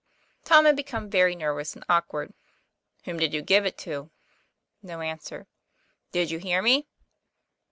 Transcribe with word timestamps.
Tom 0.43 0.65
had 0.65 0.75
become 0.75 1.11
very 1.11 1.35
nervous 1.35 1.75
and 1.75 1.85
awkward." 1.87 2.33
Whom 3.05 3.19
did 3.19 3.35
you 3.35 3.43
give 3.43 3.67
it 3.67 3.77
to?' 3.85 4.09
No 4.81 4.99
answer.' 5.01 5.45
Did 6.11 6.31
you 6.31 6.39
hear 6.39 6.63
me 6.63 6.87